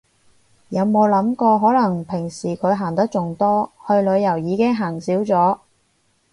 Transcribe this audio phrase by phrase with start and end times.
[0.69, 5.59] 有冇諗過可能平時佢行得仲多，去旅行已經行少咗